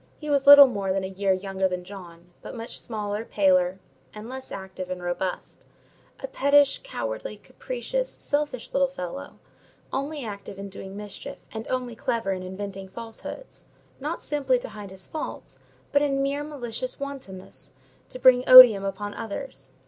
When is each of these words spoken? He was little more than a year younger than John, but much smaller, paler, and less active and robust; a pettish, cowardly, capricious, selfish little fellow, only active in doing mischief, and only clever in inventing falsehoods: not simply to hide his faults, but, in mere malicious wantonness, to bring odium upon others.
He 0.17 0.31
was 0.31 0.47
little 0.47 0.65
more 0.65 0.91
than 0.91 1.03
a 1.03 1.07
year 1.09 1.31
younger 1.31 1.67
than 1.67 1.83
John, 1.83 2.31
but 2.41 2.55
much 2.55 2.79
smaller, 2.79 3.23
paler, 3.23 3.77
and 4.15 4.27
less 4.27 4.51
active 4.51 4.89
and 4.89 5.03
robust; 5.03 5.63
a 6.23 6.27
pettish, 6.27 6.81
cowardly, 6.83 7.37
capricious, 7.37 8.09
selfish 8.09 8.73
little 8.73 8.87
fellow, 8.87 9.35
only 9.93 10.25
active 10.25 10.57
in 10.57 10.69
doing 10.69 10.97
mischief, 10.97 11.37
and 11.51 11.67
only 11.67 11.95
clever 11.95 12.31
in 12.31 12.41
inventing 12.41 12.87
falsehoods: 12.89 13.65
not 13.99 14.23
simply 14.23 14.57
to 14.57 14.69
hide 14.69 14.89
his 14.89 15.05
faults, 15.05 15.59
but, 15.91 16.01
in 16.01 16.23
mere 16.23 16.43
malicious 16.43 16.99
wantonness, 16.99 17.71
to 18.09 18.17
bring 18.17 18.43
odium 18.49 18.83
upon 18.83 19.13
others. 19.13 19.71